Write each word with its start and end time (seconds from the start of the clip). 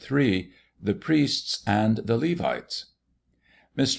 III 0.11 0.49
THE 0.81 0.95
PRIESTS 0.95 1.61
AND 1.67 1.97
THE 1.97 2.17
LEVITES 2.17 2.87
MR. 3.77 3.89